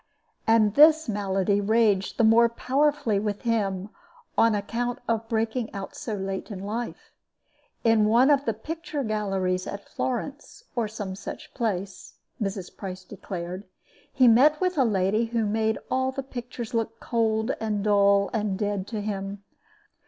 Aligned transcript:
And 0.47 0.73
this 0.73 1.07
malady 1.07 1.61
raged 1.61 2.17
the 2.17 2.23
more 2.23 2.49
powerfully 2.49 3.19
with 3.19 3.41
him 3.43 3.91
on 4.35 4.55
account 4.55 4.97
of 5.07 5.29
breaking 5.29 5.71
out 5.75 5.95
so 5.95 6.15
late 6.15 6.49
in 6.49 6.57
life. 6.63 7.11
In 7.83 8.05
one 8.05 8.31
of 8.31 8.45
the 8.45 8.53
picture 8.55 9.03
galleries 9.03 9.67
at 9.67 9.87
Florence, 9.87 10.63
or 10.75 10.87
some 10.87 11.13
such 11.15 11.53
place, 11.53 12.15
Mrs. 12.41 12.75
Price 12.75 13.03
declared, 13.03 13.63
he 14.11 14.27
met 14.27 14.59
with 14.59 14.75
a 14.75 14.85
lady 14.85 15.25
who 15.25 15.45
made 15.45 15.77
all 15.91 16.11
the 16.11 16.23
pictures 16.23 16.73
look 16.73 16.99
cold 16.99 17.51
and 17.59 17.83
dull 17.83 18.31
and 18.33 18.57
dead 18.57 18.87
to 18.87 19.01
him. 19.01 19.43